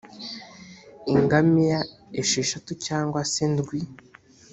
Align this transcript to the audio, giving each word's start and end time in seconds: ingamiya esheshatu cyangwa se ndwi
ingamiya 1.13 1.79
esheshatu 2.21 2.71
cyangwa 2.85 3.19
se 3.33 3.43
ndwi 3.53 3.79